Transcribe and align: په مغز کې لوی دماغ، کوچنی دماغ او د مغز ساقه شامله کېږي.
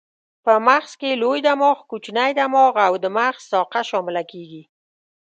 په 0.45 0.53
مغز 0.67 0.91
کې 0.99 1.19
لوی 1.21 1.39
دماغ، 1.47 1.77
کوچنی 1.89 2.31
دماغ 2.39 2.73
او 2.87 2.93
د 3.03 3.05
مغز 3.17 3.41
ساقه 3.51 3.81
شامله 3.89 4.23
کېږي. 4.31 4.63